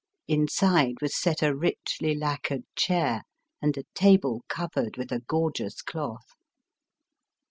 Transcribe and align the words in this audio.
Inside 0.27 0.95
was 0.99 1.15
set 1.15 1.43
a 1.43 1.55
richly 1.55 2.15
lacquered 2.15 2.63
chair 2.75 3.21
and 3.61 3.77
a 3.77 3.83
table 3.93 4.41
covered 4.47 4.97
with 4.97 5.11
a 5.11 5.19
gorgeous 5.19 5.83
cloth. 5.83 6.25